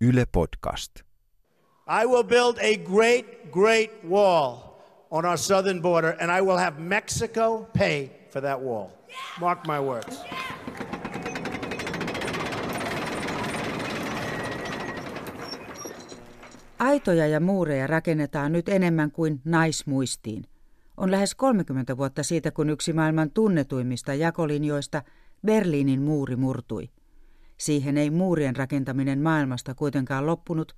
Yle 0.00 0.26
Podcast. 0.36 0.92
I 2.02 2.06
will 2.06 2.22
build 2.22 2.58
a 2.60 2.76
great, 2.76 3.50
great 3.50 3.90
wall 4.08 4.56
on 5.10 5.24
our 5.24 5.38
southern 5.38 5.82
border, 5.82 6.16
and 6.20 6.30
I 6.30 6.40
will 6.40 6.58
have 6.58 6.78
Mexico 6.78 7.66
pay 7.78 8.10
for 8.30 8.42
that 8.42 8.60
wall. 8.60 8.88
Mark 9.40 9.66
my 9.66 9.80
words. 9.80 10.20
Aitoja 16.78 17.26
ja 17.26 17.40
muureja 17.40 17.86
rakennetaan 17.86 18.52
nyt 18.52 18.68
enemmän 18.68 19.10
kuin 19.10 19.40
naismuistiin. 19.44 20.44
On 20.96 21.10
lähes 21.10 21.34
30 21.34 21.96
vuotta 21.96 22.22
siitä, 22.22 22.50
kun 22.50 22.70
yksi 22.70 22.92
maailman 22.92 23.30
tunnetuimmista 23.30 24.14
jakolinjoista, 24.14 25.02
Berliinin 25.46 26.02
muuri, 26.02 26.36
murtui. 26.36 26.90
Siihen 27.58 27.98
ei 27.98 28.10
muurien 28.10 28.56
rakentaminen 28.56 29.22
maailmasta 29.22 29.74
kuitenkaan 29.74 30.26
loppunut. 30.26 30.76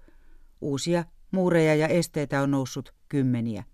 Uusia 0.61 1.05
muureja 1.31 1.75
ja 1.75 1.89
esteitä 1.89 2.43
on 2.43 2.51
noussut 2.51 2.95
kymmeniä. 3.09 3.65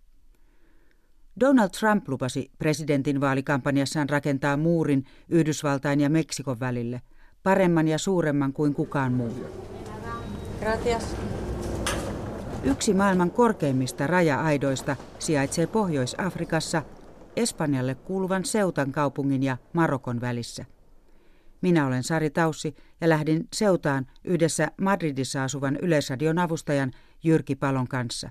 Donald 1.41 1.70
Trump 1.70 2.09
lupasi 2.09 2.51
presidentin 2.59 3.20
vaalikampanjassaan 3.20 4.09
rakentaa 4.09 4.56
muurin 4.56 5.05
Yhdysvaltain 5.29 6.01
ja 6.01 6.10
Meksikon 6.10 6.60
välille, 6.60 7.02
paremman 7.42 7.88
ja 7.88 7.98
suuremman 7.98 8.52
kuin 8.52 8.74
kukaan 8.74 9.12
muu. 9.12 9.34
Gracias. 10.60 11.16
Yksi 12.65 12.95
maailman 12.95 13.30
korkeimmista 13.30 14.07
raja-aidoista 14.07 14.96
sijaitsee 15.18 15.66
Pohjois-Afrikassa 15.66 16.82
Espanjalle 17.37 17.95
kuuluvan 17.95 18.45
Seutan 18.45 18.93
kaupungin 18.93 19.43
ja 19.43 19.57
Marokon 19.73 20.20
välissä. 20.20 20.65
Minä 21.60 21.87
olen 21.87 22.02
Sari 22.02 22.30
Taussi 22.30 22.74
ja 23.01 23.09
lähdin 23.09 23.48
Seutaan 23.52 24.06
yhdessä 24.24 24.69
Madridissa 24.80 25.45
asuvan 25.45 25.77
Yleisradion 25.77 26.38
avustajan 26.38 26.91
Jyrki 27.24 27.56
Palon 27.56 27.88
kanssa. 27.88 28.30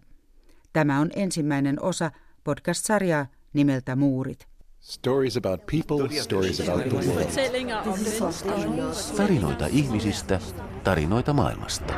Tämä 0.74 1.00
on 1.00 1.10
ensimmäinen 1.16 1.82
osa 1.82 2.12
podcast-sarjaa 2.44 3.26
nimeltä 3.54 3.96
Muurit. 3.96 4.48
Stories 4.80 5.38
about 5.38 5.62
people, 5.66 6.20
stories 6.22 6.70
about 6.70 6.90
the 6.90 6.98
world. 6.98 7.28
Tarinoita 9.18 9.68
ihmisistä, 9.68 10.40
tarinoita 10.84 11.34
maailmasta. 11.34 11.94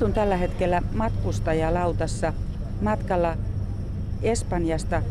Istun 0.00 0.12
tällä 0.12 0.36
hetkellä 0.36 0.82
matkustajalautassa 0.94 2.32
matkalla 2.80 3.36
Espanjasta 4.22 5.02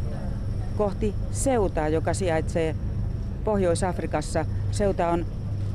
kohti 0.78 1.16
Seutaa, 1.32 1.90
joka 1.90 2.14
sijaitsee 2.14 2.76
Pohjois-Afrikassa. 3.44 4.46
Seuta 4.72 5.10
on 5.10 5.26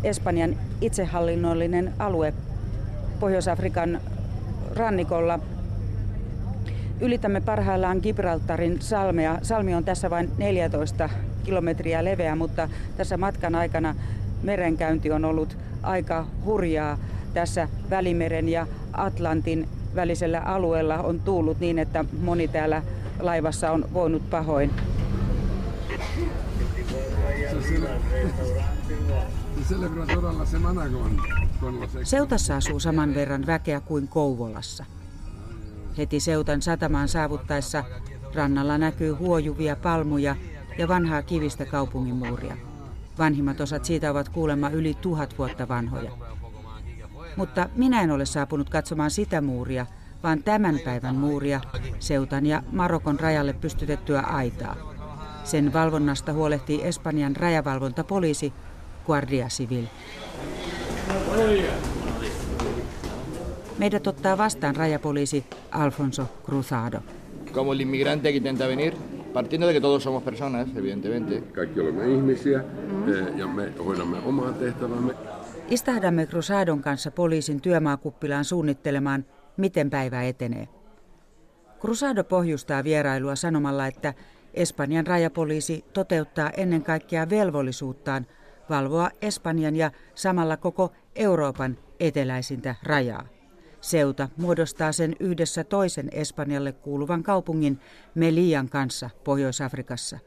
Espanjan 0.04 0.56
itsehallinnollinen 0.80 1.92
alue 1.98 2.34
Pohjois-Afrikan 3.20 4.00
rannikolla. 4.76 5.38
Ylitämme 7.00 7.40
parhaillaan 7.40 7.98
Gibraltarin 8.02 8.82
salmea. 8.82 9.38
Salmi 9.42 9.74
on 9.74 9.84
tässä 9.84 10.10
vain 10.10 10.30
14 10.38 11.08
kilometriä 11.44 12.04
leveä, 12.04 12.36
mutta 12.36 12.68
tässä 12.96 13.16
matkan 13.16 13.54
aikana 13.54 13.94
merenkäynti 14.42 15.10
on 15.10 15.24
ollut 15.24 15.58
aika 15.82 16.26
hurjaa 16.44 16.98
tässä 17.34 17.68
Välimeren 17.90 18.48
ja 18.48 18.66
Atlantin 18.92 19.68
välisellä 19.94 20.40
alueella 20.40 20.98
on 20.98 21.20
tullut 21.20 21.60
niin, 21.60 21.78
että 21.78 22.04
moni 22.20 22.48
täällä 22.48 22.82
laivassa 23.20 23.72
on 23.72 23.88
voinut 23.92 24.30
pahoin. 24.30 24.70
Seutassa 32.02 32.56
asuu 32.56 32.80
saman 32.80 33.14
verran 33.14 33.46
väkeä 33.46 33.80
kuin 33.80 34.08
Kouvolassa. 34.08 34.84
Heti 35.98 36.20
Seutan 36.20 36.62
satamaan 36.62 37.08
saavuttaessa 37.08 37.84
rannalla 38.34 38.78
näkyy 38.78 39.12
huojuvia 39.12 39.76
palmuja 39.76 40.36
ja 40.78 40.88
vanhaa 40.88 41.22
kivistä 41.22 41.66
kaupunginmuuria. 41.66 42.56
Vanhimmat 43.18 43.60
osat 43.60 43.84
siitä 43.84 44.10
ovat 44.10 44.28
kuulemma 44.28 44.70
yli 44.70 44.94
tuhat 44.94 45.38
vuotta 45.38 45.68
vanhoja. 45.68 46.10
Mutta 47.36 47.68
minä 47.76 48.02
en 48.02 48.10
ole 48.10 48.26
saapunut 48.26 48.70
katsomaan 48.70 49.10
sitä 49.10 49.40
muuria, 49.40 49.86
vaan 50.22 50.42
tämän 50.42 50.78
päivän 50.84 51.16
muuria, 51.16 51.60
Seutan 51.98 52.46
ja 52.46 52.62
Marokon 52.72 53.20
rajalle 53.20 53.52
pystytettyä 53.52 54.20
aitaa. 54.20 54.76
Sen 55.44 55.72
valvonnasta 55.72 56.32
huolehtii 56.32 56.82
Espanjan 56.82 57.36
rajavalvontapoliisi 57.36 58.52
Guardia 59.06 59.48
Civil. 59.48 59.84
Meidät 63.78 64.06
ottaa 64.06 64.38
vastaan 64.38 64.76
rajapoliisi 64.76 65.44
Alfonso 65.70 66.26
Cruzado. 66.44 66.98
Como 67.52 67.72
el 67.72 67.80
inmigrante 67.80 68.30
que 68.30 68.36
intenta 68.36 68.66
venir, 68.66 68.94
partiendo 69.32 69.66
de 69.66 69.72
que 69.72 69.80
todos 69.80 70.02
somos 70.02 70.22
personas, 70.22 70.68
evidentemente. 70.76 71.40
Kaikki 71.40 71.80
olemme 71.80 72.06
ihmisiä 72.06 72.58
eh, 72.58 73.36
ja 73.36 73.46
me 73.46 73.72
hoidamme 73.84 74.18
omaa 74.24 74.52
tehtävämme. 74.52 75.14
Istahdamme 75.68 76.26
Crusadon 76.26 76.82
kanssa 76.82 77.10
poliisin 77.10 77.60
työmaakuppilaan 77.60 78.44
suunnittelemaan, 78.44 79.24
miten 79.56 79.90
päivä 79.90 80.22
etenee. 80.22 80.68
Crusado 81.80 82.24
pohjustaa 82.24 82.84
vierailua 82.84 83.36
sanomalla, 83.36 83.86
että 83.86 84.14
Espanjan 84.54 85.06
rajapoliisi 85.06 85.84
toteuttaa 85.92 86.50
ennen 86.50 86.82
kaikkea 86.82 87.30
velvollisuuttaan 87.30 88.26
valvoa 88.70 89.10
Espanjan 89.22 89.76
ja 89.76 89.90
samalla 90.14 90.56
koko 90.56 90.92
Euroopan 91.14 91.78
eteläisintä 92.00 92.74
rajaa. 92.82 93.26
Seuta 93.80 94.28
muodostaa 94.36 94.92
sen 94.92 95.16
yhdessä 95.20 95.64
toisen 95.64 96.08
Espanjalle 96.12 96.72
kuuluvan 96.72 97.22
kaupungin 97.22 97.80
Melian 98.14 98.68
kanssa 98.68 99.10
Pohjois-Afrikassa. 99.24 100.18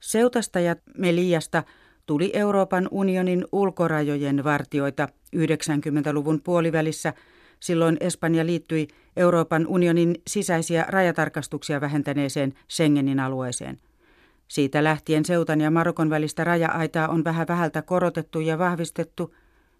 Seutasta 0.00 0.60
ja 0.60 0.76
Meliasta 0.98 1.62
tuli 2.06 2.30
Euroopan 2.34 2.88
unionin 2.90 3.44
ulkorajojen 3.52 4.44
vartioita 4.44 5.08
90-luvun 5.36 6.40
puolivälissä. 6.40 7.14
Silloin 7.60 7.96
Espanja 8.00 8.46
liittyi 8.46 8.88
Euroopan 9.16 9.66
unionin 9.66 10.14
sisäisiä 10.26 10.86
rajatarkastuksia 10.88 11.80
vähentäneeseen 11.80 12.54
Schengenin 12.70 13.20
alueeseen. 13.20 13.78
Siitä 14.48 14.84
lähtien 14.84 15.24
Seutan 15.24 15.60
ja 15.60 15.70
Marokon 15.70 16.10
välistä 16.10 16.44
raja-aitaa 16.44 17.08
on 17.08 17.24
vähän 17.24 17.48
vähältä 17.48 17.82
korotettu 17.82 18.40
ja 18.40 18.58
vahvistettu. 18.58 19.34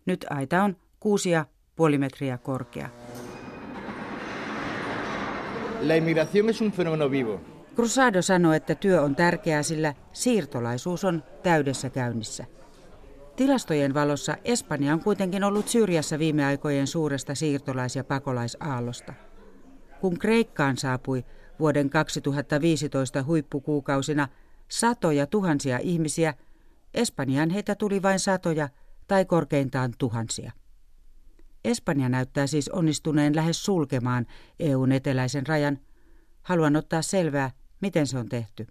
Nyt 0.07 0.27
aita 0.31 0.63
on 0.63 0.77
kuusi 1.01 1.31
ja 1.31 1.45
puoli 1.77 1.99
metriä 1.99 2.39
korkea. 2.39 2.89
La 5.83 5.95
inmigración 5.95 6.49
es 6.49 6.61
un 6.61 6.73
fenómeno 6.73 7.11
vivo. 7.11 7.56
Cruzado 7.77 8.23
sanoi, 8.23 8.57
että 8.57 8.75
työ 8.75 9.03
on 9.03 9.17
tärkeää, 9.17 9.63
sillä 9.63 9.95
siirtolaisuus 10.13 11.05
on 11.05 11.23
täydessä 11.43 11.91
käynnissä. 11.91 12.45
Tilastojen 13.37 13.95
valossa 13.95 14.37
Espanja 14.45 14.93
on 14.93 15.01
kuitenkin 15.01 15.45
ollut 15.45 15.69
syrjässä 15.69 16.19
viime 16.19 16.45
aikojen 16.45 16.87
suuresta 16.87 17.35
siirtolais- 17.35 17.97
ja 17.97 18.05
pakolaisaallosta. 18.05 19.15
Kun 20.01 20.19
Kreikkaan 20.19 20.77
saapui 20.77 21.25
vuoden 21.59 21.91
2015 21.91 23.23
huippukuukausina 23.23 24.29
satoja 24.69 25.27
tuhansia 25.27 25.79
ihmisiä, 25.79 26.35
Espanjaan 26.95 27.51
heitä 27.51 27.75
tuli 27.75 28.03
vain 28.03 28.19
satoja 28.19 28.69
tai 29.09 29.25
korkeintaan 29.25 29.93
tuhansia. 29.99 30.53
Espanja 31.65 32.09
näyttää 32.09 32.47
siis 32.47 32.69
onnistuneen 32.69 33.37
lähes 33.37 33.65
sulkemaan 33.65 34.27
EUn 34.61 34.93
eteläisen 34.93 35.47
rajan. 35.47 35.79
Haluan 36.43 36.77
ottaa 36.77 37.03
selvää, 37.03 37.51
miten 37.81 38.07
se 38.07 38.19
on 38.19 38.29
tehty. 38.29 38.67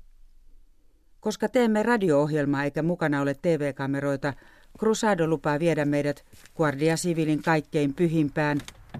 Koska 1.20 1.50
teemme 1.50 1.84
radio-ohjelmaa 1.84 2.64
eikä 2.64 2.84
mukana 2.84 3.22
ole 3.22 3.34
TV-kameroita, 3.34 4.34
Crusado 4.80 5.28
lupaa 5.28 5.60
viedä 5.60 5.86
meidät 5.86 6.26
Guardia 6.56 6.96
Civilin 6.96 7.44
kaikkein 7.44 7.94
pyhimpään, 7.94 8.58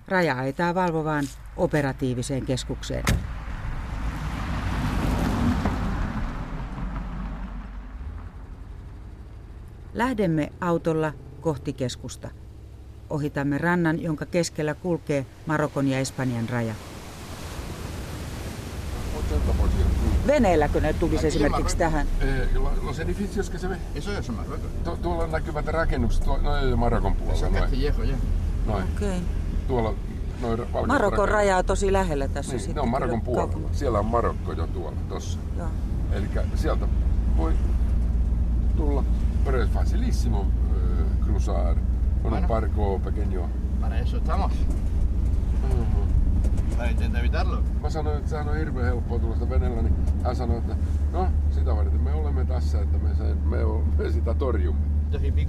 raja-aitaa 0.08 0.76
valvovaan 0.76 1.26
operatiiviseen 1.58 2.46
keskukseen. 2.46 3.04
Lähdemme 9.94 10.52
autolla 10.62 11.14
kohti 11.42 11.74
keskusta. 11.74 12.30
Ohitamme 13.10 13.58
rannan, 13.58 14.02
jonka 14.02 14.26
keskellä 14.26 14.74
kulkee 14.74 15.26
Marokon 15.46 15.88
ja 15.88 16.00
Espanjan 16.00 16.50
raja. 16.50 16.76
Veneelläkö 20.28 20.82
ne 20.82 20.94
tulisi 20.94 21.28
esimerkiksi 21.28 21.78
tähän? 21.78 22.08
Los 22.84 23.00
edificios 23.00 23.50
que 23.50 23.60
se 23.60 23.70
ve. 23.70 23.78
Eso 23.96 24.12
ya 24.12 24.22
son 24.22 24.36
Marruecos. 24.36 24.70
Tu- 24.84 24.98
tuolla 24.98 25.28
näkyvät 25.28 25.68
rakennukset, 25.68 26.24
tuo, 26.24 26.38
no 26.38 26.58
ei 26.58 26.76
Marokon 26.76 27.16
puolella. 27.16 27.48
Es 27.66 28.10
Noin. 28.66 28.84
Okei. 28.96 29.22
Tuolla, 29.68 29.94
noin 30.42 30.58
valkoiset 30.58 30.88
Marokon 30.88 30.88
rakennukset. 30.88 31.34
raja 31.34 31.58
on 31.58 31.66
tosi 31.66 31.94
lähellä 31.94 32.28
tässä 32.28 32.52
Niin, 32.52 32.60
sitten. 32.60 32.76
ne 32.76 32.82
on 32.82 32.90
Marokon 32.90 33.22
puolella. 33.22 33.48
kaupungin- 33.48 33.76
Siellä 33.76 34.00
on 34.00 34.06
Marokko 34.06 34.52
jo 34.52 34.68
tuolla, 34.68 34.98
tossa. 35.10 35.40
Joo. 35.58 35.68
Eli 36.12 36.28
sieltä 36.56 36.88
voi 37.38 37.54
tulla, 38.78 39.04
pero 39.46 39.62
es 39.64 39.70
facilísimo 39.70 40.46
cruzar 41.26 41.76
con 42.24 42.34
un 42.34 42.48
barco 42.48 43.00
pequeño. 43.06 43.42
Para 43.82 44.00
eso 44.00 44.18
estamos. 44.18 44.52
Para 46.78 46.90
intentar 46.90 47.20
evitarlo. 47.20 47.64
Mä 47.82 47.90
sanoin, 47.90 48.18
että 48.18 48.30
sehän 48.30 48.50
on 48.50 48.58
hirveän 48.58 48.86
helppoa 48.86 49.20
tulla 49.20 49.34
sitä 49.34 49.50
veneellä, 49.50 49.82
niin 49.82 49.96
hän 50.24 50.36
sanoi, 50.36 50.58
että 50.58 50.76
no 51.12 51.28
sitä 51.52 51.76
varten 51.76 52.02
me 52.02 52.14
olemme 52.14 52.46
tässä, 52.46 52.82
että 52.82 52.98
me, 52.98 53.16
sen, 53.16 53.38
me, 53.38 53.58
me 53.98 54.12
sitä 54.12 54.34
torjumme. 54.34 54.82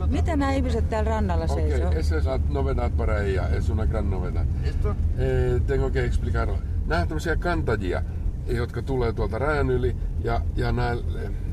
Mitä 0.06 0.36
nämä 0.36 0.52
ihmiset 0.52 0.88
täällä 0.90 1.10
rannalla 1.10 1.46
seisoo? 1.46 1.92
esa 1.92 2.16
es 2.16 2.26
la 2.26 2.38
novedad 2.48 2.90
para 2.96 3.18
ella, 3.18 3.48
es 3.48 3.70
una 3.70 3.86
gran 3.86 4.10
novedad. 4.10 4.46
Esto 4.64 4.90
Eh, 4.90 5.62
tengo 5.66 5.90
que 5.90 6.04
explicarlo. 6.04 6.58
Nämä 6.86 7.02
on 7.02 7.08
tämmöisiä 7.08 7.36
kantajia, 7.36 8.02
jotka 8.46 8.82
tulee 8.82 9.12
tuolta 9.12 9.38
rajan 9.38 9.70
yli 9.70 9.96
ja, 10.24 10.40
ja 10.56 10.72
nää, 10.72 10.96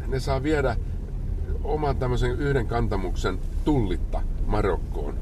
ne 0.08 0.20
saa 0.20 0.44
viedä 0.44 0.76
oman 1.64 1.98
tämmöisen 1.98 2.32
yhden 2.32 2.68
kantamuksen 2.68 3.40
tullitta 3.66 4.22
Marokkoon. 4.46 5.16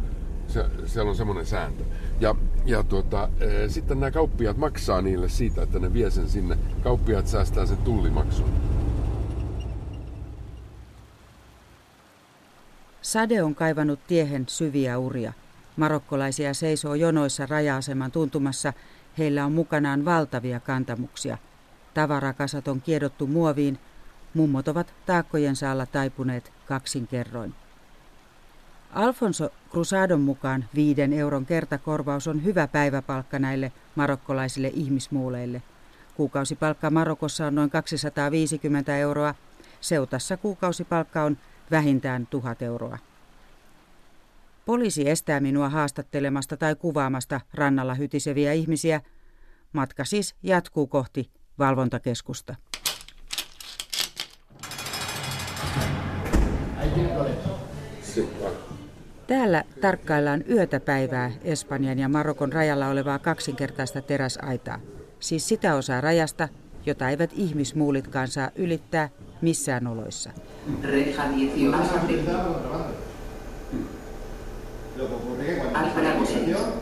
Se, 0.48 0.66
siellä 0.86 1.10
on 1.10 1.16
semmoinen 1.16 1.46
sääntö. 1.46 1.84
Ja, 2.66 2.84
tuota, 2.84 3.30
eh, 3.40 3.70
sitten 3.70 4.00
nämä 4.00 4.12
kauppiaat 4.12 4.58
maksaa 4.58 5.02
niille 5.02 5.30
siitä, 5.30 5.64
että 5.64 5.80
ne 5.80 5.94
vie 5.94 6.10
sen 6.10 6.30
sinne. 6.30 6.58
Kauppiaat 6.84 7.28
säästää 7.28 7.66
sen 7.66 7.78
tullimaksun. 7.78 8.50
Sade 13.02 13.44
on 13.44 13.56
kaivannut 13.56 14.00
tiehen 14.08 14.44
syviä 14.48 14.98
uria. 14.98 15.34
Marokkolaisia 15.78 16.54
seisoo 16.54 16.96
jonoissa 16.96 17.46
raja-aseman 17.46 18.12
tuntumassa. 18.12 18.74
Heillä 19.18 19.46
on 19.46 19.52
mukanaan 19.52 20.06
valtavia 20.06 20.60
kantamuksia. 20.60 21.38
Tavarakasat 21.94 22.68
on 22.68 22.82
kiedottu 22.82 23.28
muoviin. 23.28 23.80
Mummot 24.34 24.68
ovat 24.68 24.94
taakkojensa 25.06 25.72
alla 25.72 25.86
taipuneet 25.86 26.54
kaksin 26.66 27.08
kerroin. 27.08 27.54
Alfonso 28.94 29.50
Crusadon 29.70 30.22
mukaan 30.22 30.66
viiden 30.76 31.14
euron 31.14 31.46
kertakorvaus 31.46 32.28
on 32.28 32.44
hyvä 32.44 32.68
päiväpalkka 32.68 33.40
näille 33.40 33.72
marokkolaisille 33.96 34.72
ihmismuuleille. 34.74 35.62
Kuukausipalkka 36.16 36.90
Marokossa 36.90 37.48
on 37.48 37.56
noin 37.56 37.70
250 37.70 38.98
euroa. 38.98 39.36
Seutassa 39.82 40.38
kuukausipalkka 40.38 41.24
on 41.24 41.38
vähintään 41.72 42.28
1000 42.28 42.62
euroa. 42.62 42.98
Poliisi 44.66 45.10
estää 45.10 45.40
minua 45.40 45.70
haastattelemasta 45.70 46.58
tai 46.58 46.76
kuvaamasta 46.76 47.42
rannalla 47.54 47.94
hytiseviä 47.94 48.54
ihmisiä. 48.54 49.02
Matka 49.74 50.06
siis 50.06 50.36
jatkuu 50.44 50.88
kohti 50.88 51.30
valvontakeskusta. 51.60 52.56
Täällä 59.32 59.64
tarkkaillaan 59.82 60.44
yötä 60.50 60.80
päivää 60.80 61.32
Espanjan 61.44 62.00
ja 62.00 62.10
Marokon 62.10 62.54
rajalla 62.54 62.88
olevaa 62.88 63.20
kaksinkertaista 63.20 64.02
teräsaitaa. 64.02 64.80
Siis 65.20 65.48
sitä 65.48 65.76
osaa 65.76 66.02
rajasta, 66.02 66.50
jota 66.86 67.10
eivät 67.10 67.30
ihmismuulitkaan 67.36 68.28
saa 68.28 68.52
ylittää 68.56 69.10
missään 69.42 69.88
oloissa. 69.88 70.30
Reja 70.84 71.16
18. 71.16 72.32
Alfara 75.74 76.12
posición. 76.20 76.74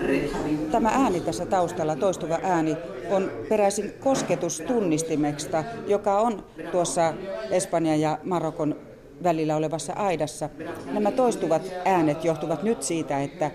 Reja 0.00 0.28
20. 0.28 0.72
Tämä 0.72 0.88
ääni 0.88 1.20
tässä 1.20 1.46
taustalla, 1.46 1.96
toistuva 1.96 2.38
ääni, 2.42 2.76
on 3.10 3.30
peräisin 3.48 3.92
kosketustunnistimesta, 4.00 5.64
joka 5.86 6.20
on 6.20 6.44
tuossa 6.72 7.14
Espanjan 7.50 8.00
ja 8.00 8.18
Marokon 8.24 8.91
välillä 9.22 9.56
olevassa 9.56 9.92
aidassa. 9.92 10.50
Nämä 10.92 11.10
toistuvat 11.10 11.62
äänet 11.84 12.24
johtuvat 12.24 12.62
nyt 12.62 12.82
siitä, 12.82 13.22
että 13.22 13.50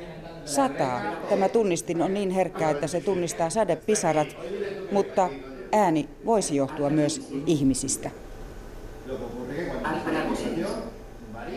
sataa. 0.45 1.01
Tämä 1.29 1.49
tunnistin 1.49 2.01
on 2.01 2.13
niin 2.13 2.29
herkkä, 2.29 2.69
että 2.69 2.87
se 2.87 3.01
tunnistaa 3.01 3.49
sadepisarat, 3.49 4.37
mutta 4.91 5.29
ääni 5.71 6.09
voisi 6.25 6.55
johtua 6.55 6.89
myös 6.89 7.31
ihmisistä. 7.45 8.11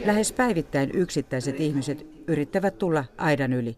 Lähes 0.04 0.32
päivittäin 0.32 0.90
yksittäiset 0.94 1.60
ihmiset 1.60 2.06
yrittävät 2.26 2.78
tulla 2.78 3.04
aidan 3.16 3.52
yli. 3.52 3.76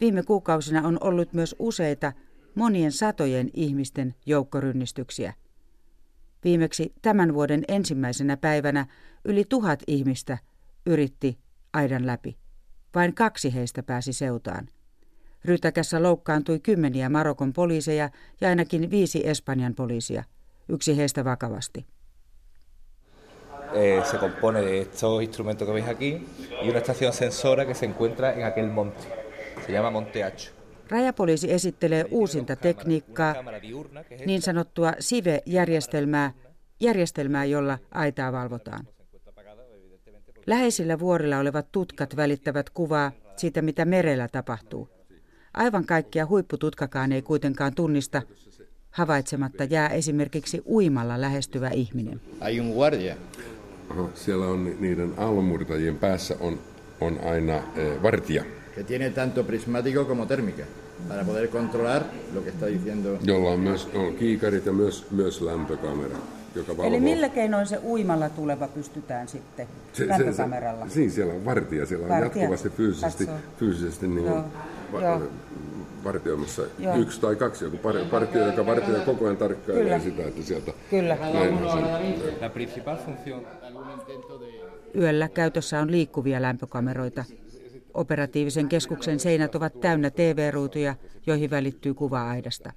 Viime 0.00 0.22
kuukausina 0.22 0.86
on 0.86 0.98
ollut 1.00 1.32
myös 1.32 1.56
useita 1.58 2.12
monien 2.54 2.92
satojen 2.92 3.50
ihmisten 3.54 4.14
joukkorynnistyksiä. 4.26 5.34
Viimeksi 6.44 6.92
tämän 7.02 7.34
vuoden 7.34 7.64
ensimmäisenä 7.68 8.36
päivänä 8.36 8.86
yli 9.26 9.44
tuhat 9.48 9.82
ihmistä 9.86 10.38
yritti 10.86 11.38
aidan 11.72 12.06
läpi. 12.06 12.36
Vain 12.94 13.14
kaksi 13.14 13.54
heistä 13.54 13.82
pääsi 13.82 14.12
seutaan. 14.12 14.68
Rytäkässä 15.44 16.02
loukkaantui 16.02 16.60
kymmeniä 16.60 17.08
Marokon 17.08 17.52
poliiseja 17.52 18.10
ja 18.40 18.48
ainakin 18.48 18.90
viisi 18.90 19.28
Espanjan 19.28 19.74
poliisia. 19.74 20.24
Yksi 20.68 20.96
heistä 20.96 21.24
vakavasti. 21.24 21.86
eh, 23.74 24.04
se 24.04 24.18
compone 24.18 24.60
de 24.60 24.80
estos 24.82 25.22
instrumentos 25.22 25.66
que 25.66 25.74
veis 25.74 25.88
aquí 25.88 26.26
y 26.62 26.68
una 26.68 26.78
estación 26.78 27.12
sensora 27.12 27.66
que 27.66 27.74
se 27.74 27.86
encuentra 27.86 28.32
en 28.34 28.44
aquel 28.44 28.70
monte. 28.70 29.02
Se 29.66 29.72
llama 29.72 29.90
Monte 29.90 30.22
Hacho. 30.22 30.52
Rajapoliisi 30.88 31.52
esittelee 31.52 32.06
uusinta 32.10 32.56
tekniikkaa, 32.56 33.34
niin 34.26 34.42
sanottua 34.42 34.92
SIVE-järjestelmää, 34.98 36.32
järjestelmää, 36.80 37.44
jolla 37.44 37.78
aitaa 37.90 38.32
valvotaan. 38.32 38.88
Läheisillä 40.46 40.98
vuorilla 40.98 41.38
olevat 41.38 41.72
tutkat 41.72 42.16
välittävät 42.16 42.70
kuvaa 42.70 43.12
siitä, 43.36 43.62
mitä 43.62 43.84
merellä 43.84 44.28
tapahtuu. 44.28 44.88
Aivan 45.54 45.84
kaikkia 45.86 46.26
huippututkakaan 46.26 47.12
ei 47.12 47.22
kuitenkaan 47.22 47.74
tunnista. 47.74 48.22
Havaitsematta 48.90 49.64
jää 49.64 49.88
esimerkiksi 49.88 50.62
uimalla 50.66 51.20
lähestyvä 51.20 51.68
ihminen. 51.68 52.20
Aha, 53.90 54.08
siellä 54.14 54.46
on 54.46 54.64
ni- 54.64 54.76
niiden 54.80 55.14
aallonmurtajien 55.16 55.96
päässä 55.96 56.36
on, 56.40 56.58
on 57.00 57.20
aina 57.24 57.56
eh, 57.56 58.02
vartija, 58.02 58.44
que 58.76 58.84
tiene 58.84 59.10
tanto 59.10 59.44
prismático 59.44 60.04
como 60.04 60.26
térmica, 60.26 60.64
para 61.08 61.24
poder 61.24 61.48
controlar 61.48 62.02
lo 62.34 62.40
que 62.42 62.50
está 62.50 62.66
diciendo. 62.66 63.18
jolla 63.22 63.50
on 63.50 63.60
myös 63.60 63.88
on 63.94 64.14
kiikarit 64.14 64.66
ja 64.66 64.72
myös, 64.72 65.06
myös 65.10 65.40
lämpökamera, 65.40 66.16
joka 66.56 66.68
valvoo. 66.76 66.86
Eli 66.86 67.00
millä 67.00 67.28
keinoin 67.28 67.66
se 67.66 67.78
uimalla 67.84 68.28
tuleva 68.28 68.68
pystytään 68.68 69.28
sitten 69.28 69.66
lämpökameralla? 70.06 70.84
Se, 70.84 70.88
se, 70.88 70.94
siinä 70.94 71.12
siellä 71.12 71.34
on 71.34 71.44
vartija, 71.44 71.86
siellä 71.86 72.04
on 72.04 72.08
Vartija. 72.08 72.42
jatkuvasti 72.42 72.70
fyysisesti, 72.70 73.26
Katsoo. 73.26 73.42
fyysisesti 73.58 74.08
niin 74.08 74.26
Joo. 74.26 74.44
va, 74.92 75.00
Joo. 75.02 75.22
vartioimassa 76.04 76.62
Joo. 76.78 76.96
yksi 76.96 77.20
tai 77.20 77.36
kaksi, 77.36 77.64
joku 77.64 77.76
par, 77.76 77.94
partio, 78.10 78.46
joka 78.46 78.66
vartioi 78.66 79.00
koko 79.00 79.24
ajan 79.24 79.36
tarkkailee 79.36 79.84
Kyllä. 79.84 79.98
sitä, 79.98 80.22
että 80.28 80.42
sieltä 80.42 80.72
Kyllä. 80.90 81.18
Yöllä 84.94 85.28
käytössä 85.28 85.80
on 85.80 85.90
liikkuvia 85.90 86.42
lämpökameroita. 86.42 87.24
Operatiivisen 87.94 88.68
keskuksen 88.68 89.20
seinät 89.20 89.54
ovat 89.54 89.80
täynnä 89.80 90.10
TV-ruutuja, 90.10 90.94
joihin 91.26 91.50
välittyy 91.50 91.94
kuva 91.94 92.28
aidasta. 92.28 92.72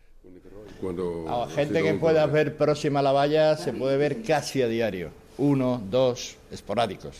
Cuando 0.82 1.26
A 1.28 1.48
gente 1.56 1.82
que 1.84 1.94
pueda 1.94 2.26
ver 2.26 2.58
próxima 2.58 3.00
a 3.00 3.04
la 3.04 3.12
valla 3.12 3.56
se 3.56 3.74
puede 3.74 3.98
ver 3.98 4.24
casi 4.24 4.64
a 4.64 4.68
diario. 4.68 5.12
Uno, 5.38 5.82
dos, 5.92 6.38
esporádicos. 6.52 7.16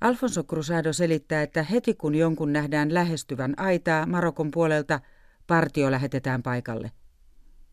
Alfonso 0.00 0.44
Cruzado 0.44 0.92
selittää, 0.92 1.42
että 1.42 1.62
heti 1.62 1.94
kun 1.94 2.14
jonkun 2.14 2.52
nähdään 2.52 2.94
lähestyvän 2.94 3.54
aitaa 3.56 4.06
Marokon 4.06 4.50
puolelta, 4.50 5.00
partio 5.46 5.90
lähetetään 5.90 6.42
paikalle. 6.42 6.92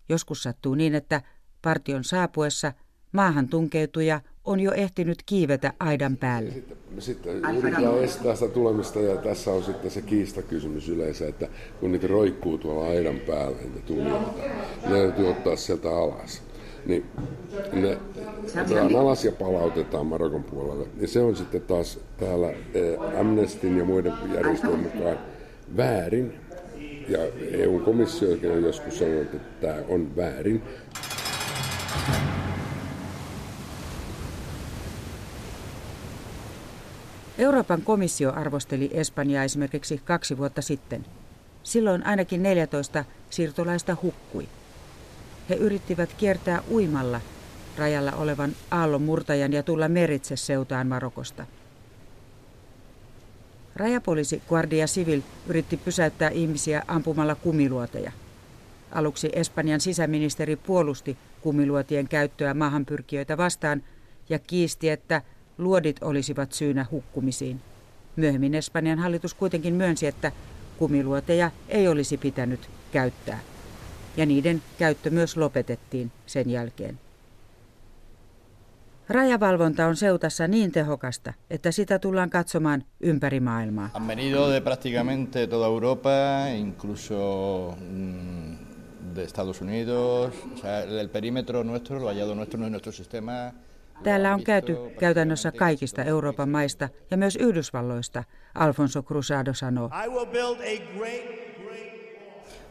Joskus 0.09 0.43
sattuu 0.43 0.75
niin, 0.75 0.95
että 0.95 1.21
partion 1.61 2.03
saapuessa 2.03 2.73
maahan 3.15 3.47
tunkeutuja 3.47 4.21
on 4.45 4.59
jo 4.59 4.71
ehtinyt 4.71 5.17
kiivetä 5.25 5.73
aidan 5.79 6.17
päälle. 6.17 6.53
Sitten 6.99 7.35
yritetään 7.35 8.03
estää 8.03 8.35
sitä 8.35 8.51
tulemista 8.51 8.99
ja 8.99 9.17
tässä 9.17 9.51
on 9.51 9.63
sitten 9.63 9.91
se 9.91 10.01
kiistakysymys 10.01 10.89
yleensä, 10.89 11.27
että 11.27 11.47
kun 11.79 11.91
niitä 11.91 12.07
roikkuu 12.07 12.57
tuolla 12.57 12.89
aidan 12.89 13.19
päällä, 13.19 13.57
niitä 13.61 13.79
tulijoita, 13.79 14.31
ne 14.87 14.89
täytyy 14.89 15.29
ottaa 15.29 15.55
sieltä 15.55 15.89
alas. 15.89 16.41
Niin 16.85 17.05
ne 17.73 17.97
otetaan 18.61 18.95
alas 18.95 19.25
ja 19.25 19.31
palautetaan 19.31 20.05
Marokon 20.05 20.43
puolelle. 20.43 20.87
Ja 20.99 21.07
se 21.07 21.19
on 21.19 21.35
sitten 21.35 21.61
taas 21.61 21.99
täällä 22.17 22.49
eh, 22.49 23.19
Amnestin 23.19 23.77
ja 23.77 23.85
muiden 23.85 24.13
järjestöjen 24.35 24.79
mukaan 24.79 25.17
väärin. 25.77 26.33
Ja 27.09 27.19
EU-komissiokin 27.51 28.51
on 28.51 28.63
joskus 28.63 28.99
sanonut, 28.99 29.21
että 29.21 29.37
tämä 29.61 29.77
on 29.89 30.15
väärin. 30.15 30.63
Euroopan 37.37 37.81
komissio 37.81 38.33
arvosteli 38.33 38.89
Espanjaa 38.93 39.43
esimerkiksi 39.43 40.01
kaksi 40.05 40.37
vuotta 40.37 40.61
sitten. 40.61 41.05
Silloin 41.63 42.05
ainakin 42.05 42.43
14 42.43 43.05
siirtolaista 43.29 43.97
hukkui. 44.03 44.47
He 45.49 45.55
yrittivät 45.55 46.13
kiertää 46.13 46.63
uimalla 46.71 47.21
rajalla 47.77 48.11
olevan 48.11 48.55
aallon 48.71 49.01
murtajan 49.01 49.53
ja 49.53 49.63
tulla 49.63 49.87
meritse 49.87 50.35
seutaan 50.35 50.87
Marokosta. 50.87 51.45
Rajapoliisi 53.75 54.41
Guardia 54.49 54.85
Civil 54.85 55.21
yritti 55.47 55.77
pysäyttää 55.77 56.29
ihmisiä 56.29 56.83
ampumalla 56.87 57.35
kumiluoteja. 57.35 58.11
Aluksi 58.91 59.29
Espanjan 59.33 59.81
sisäministeri 59.81 60.55
puolusti 60.55 61.17
kumiluotien 61.41 62.07
käyttöä 62.07 62.53
maahanpyrkijöitä 62.53 63.37
vastaan 63.37 63.83
ja 64.29 64.39
kiisti, 64.39 64.89
että 64.89 65.21
luodit 65.57 66.03
olisivat 66.03 66.51
syynä 66.51 66.85
hukkumisiin. 66.91 67.61
Myöhemmin 68.15 68.55
Espanjan 68.55 68.99
hallitus 68.99 69.33
kuitenkin 69.33 69.73
myönsi, 69.73 70.07
että 70.07 70.31
kumiluoteja 70.77 71.51
ei 71.69 71.87
olisi 71.87 72.17
pitänyt 72.17 72.69
käyttää. 72.91 73.39
Ja 74.17 74.25
niiden 74.25 74.61
käyttö 74.77 75.09
myös 75.09 75.37
lopetettiin 75.37 76.11
sen 76.25 76.49
jälkeen. 76.49 76.99
Rajavalvonta 79.09 79.85
on 79.85 79.95
seutassa 79.95 80.47
niin 80.47 80.71
tehokasta, 80.71 81.33
että 81.49 81.71
sitä 81.71 81.99
tullaan 81.99 82.29
katsomaan 82.29 82.83
ympäri 82.99 83.39
maailmaa. 83.39 83.89
Han 83.93 84.07
venido 84.07 84.49
de 84.49 84.61
prácticamente 84.61 85.47
toda 85.47 85.65
Europa, 85.65 86.09
incluso 86.57 87.77
mm, 87.89 88.55
de 89.15 89.23
Estados 89.23 89.61
Unidos. 89.61 90.33
O 90.53 90.57
sea, 90.57 90.79
el 90.79 91.09
perímetro 91.09 91.63
nuestro, 91.63 91.99
nuestro, 91.99 92.59
no 92.59 92.65
es 92.65 92.71
nuestro 92.71 92.91
sistema. 92.91 93.51
Täällä 94.03 94.33
on 94.33 94.43
käyty 94.43 94.77
käytännössä 94.99 95.51
kaikista 95.51 96.03
Euroopan 96.03 96.49
maista 96.49 96.89
ja 97.11 97.17
myös 97.17 97.35
Yhdysvalloista, 97.35 98.23
Alfonso 98.55 99.03
Cruzado 99.03 99.53
sanoo. 99.53 99.89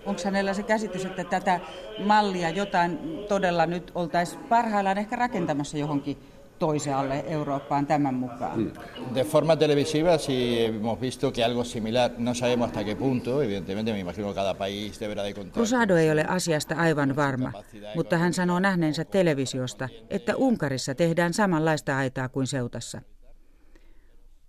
Onko 0.07 0.21
hänellä 0.25 0.54
se 0.54 0.62
käsitys, 0.62 1.04
että 1.04 1.25
tätä 1.25 1.61
mallia 2.04 2.50
jotain 2.50 2.99
todella 3.28 3.66
nyt 3.66 3.93
oltaisiin 3.95 4.45
parhaillaan 4.45 4.99
ehkä 4.99 5.16
rakentamassa 5.16 5.78
johonkin 5.78 6.19
toisaalle 6.58 7.25
Eurooppaan 7.28 7.87
tämän 7.87 8.14
mukaan? 8.14 8.54
Hmm. 8.54 8.70
De 9.14 9.25
forma 9.25 9.56
televisiva 9.56 10.18
si 10.18 10.64
hemos 10.66 11.00
visto 11.00 11.32
que 11.32 11.44
algo 11.44 11.64
similar, 11.64 12.11
no 12.18 12.34
sabemos 12.34 12.66
hasta 12.66 12.84
qué 12.84 12.96
punto, 12.96 13.42
evidentemente 13.42 13.92
me 13.92 13.99
imagino 13.99 14.28
que 14.28 14.34
cada 14.34 14.54
país 14.54 15.00
deberá 15.00 15.23
de 15.23 15.34
contar. 15.34 15.54
Cruzado 15.54 15.96
ei 15.96 16.11
ole 16.11 16.25
asiasta 16.28 16.75
aivan 16.75 17.16
varma, 17.16 17.52
mutta 17.94 18.18
hän 18.18 18.32
sanoo 18.32 18.61
nähneensä 18.61 19.04
televisiosta, 19.04 19.88
että 20.11 20.37
Unkarissa 20.37 20.94
tehdään 20.94 21.34
samanlaista 21.34 21.96
aitaa 21.96 22.28
kuin 22.28 22.46
Seutassa. 22.46 23.02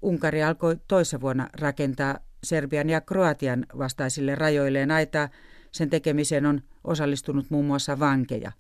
Unkari 0.02 0.44
alkoi 0.44 0.78
toissa 0.88 1.22
vuonna 1.22 1.50
rakentaa 1.60 2.20
Serbian 2.44 2.90
ja 2.90 3.02
Kroatian 3.02 3.66
vastaisille 3.78 4.36
rajoilleen 4.36 4.92
aitaa. 4.92 5.30
Sen 5.72 5.90
tekemiseen 5.90 6.46
on 6.46 6.62
osallistunut 6.84 7.50
muun 7.50 7.66
muassa 7.66 8.00
vankeja. 8.00 8.52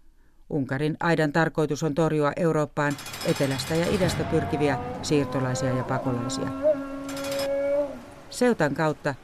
Unkarin 0.50 0.98
aidan 1.00 1.34
tarkoitus 1.34 1.84
on 1.84 1.96
torjua 1.96 2.32
Eurooppaan 2.36 2.94
etelästä 3.25 3.75
ja 3.75 3.86
idästä 3.96 4.24
pyrkiviä 4.24 4.80
siirtolaisia 5.02 5.75
ja 5.75 5.84
pakolaisia. 5.84 6.48
Seutan 8.30 8.74
kautta, 8.74 9.16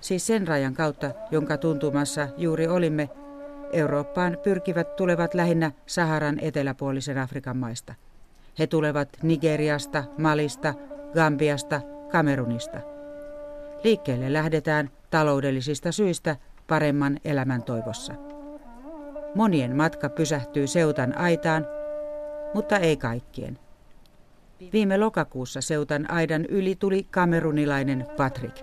siis 0.00 0.26
sen 0.26 0.48
rajan 0.48 0.74
kautta, 0.74 1.10
jonka 1.30 1.56
tuntumassa 1.56 2.28
juuri 2.36 2.68
olimme, 2.68 3.10
Eurooppaan 3.72 4.38
pyrkivät 4.42 4.96
tulevat 4.96 5.34
lähinnä 5.34 5.72
Saharan 5.86 6.38
eteläpuolisen 6.40 7.18
Afrikan 7.18 7.56
maista. 7.56 7.94
He 8.58 8.66
tulevat 8.66 9.08
Nigeriasta, 9.22 10.04
Malista, 10.18 10.74
Gambiasta, 11.14 11.80
Kamerunista– 12.12 12.80
Liikkeelle 13.84 14.32
lähdetään 14.32 14.90
taloudellisista 15.10 15.92
syistä 15.92 16.36
paremman 16.66 17.20
elämän 17.24 17.62
toivossa. 17.62 18.25
Monien 19.36 19.76
matka 19.76 20.08
pysähtyy 20.08 20.66
Seutan 20.66 21.18
aitaan, 21.18 21.66
mutta 22.54 22.78
ei 22.78 22.96
kaikkien. 22.96 23.58
Viime 24.72 24.98
lokakuussa 24.98 25.60
Seutan 25.60 26.10
aidan 26.10 26.44
yli 26.44 26.74
tuli 26.76 27.06
kamerunilainen 27.10 28.06
Patrick. 28.16 28.56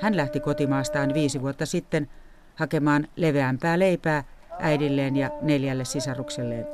Hän 0.00 0.16
lähti 0.16 0.40
kotimaastaan 0.40 1.14
viisi 1.14 1.42
vuotta 1.42 1.66
sitten 1.66 2.10
hakemaan 2.54 3.08
leveämpää 3.16 3.78
leipää 3.78 4.24
äidilleen 4.58 5.16
ja 5.16 5.30
neljälle 5.42 5.84
sisarukselleen. 5.84 6.66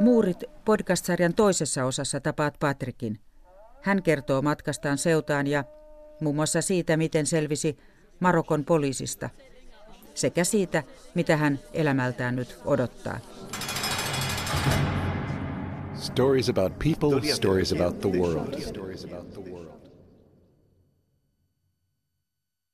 Muurit 0.00 0.44
podcast-sarjan 0.64 1.34
toisessa 1.34 1.84
osassa 1.84 2.20
tapaat 2.20 2.54
Patrikin. 2.60 3.18
Hän 3.82 4.02
kertoo 4.02 4.42
matkastaan 4.42 4.98
seutaan 4.98 5.46
ja 5.46 5.64
muun 6.20 6.36
muassa 6.36 6.62
siitä, 6.62 6.96
miten 6.96 7.26
selvisi 7.26 7.78
Marokon 8.20 8.64
poliisista, 8.64 9.30
sekä 10.14 10.44
siitä, 10.44 10.82
mitä 11.14 11.36
hän 11.36 11.58
elämältään 11.72 12.36
nyt 12.36 12.58
odottaa. 12.64 13.18
Stories 15.94 16.48
about 16.48 16.72
people, 16.78 17.32
stories 17.32 17.72
about 17.72 18.00
the 18.00 18.08
world. 18.10 18.54